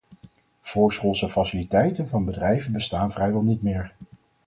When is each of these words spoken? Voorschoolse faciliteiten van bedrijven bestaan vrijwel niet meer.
Voorschoolse 0.61 1.29
faciliteiten 1.29 2.07
van 2.07 2.25
bedrijven 2.25 2.71
bestaan 2.71 3.11
vrijwel 3.11 3.41
niet 3.41 3.61
meer. 3.61 3.93